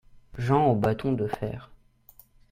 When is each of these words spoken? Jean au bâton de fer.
Jean 0.35 0.63
au 0.71 0.75
bâton 0.75 1.11
de 1.11 1.27
fer. 1.27 1.69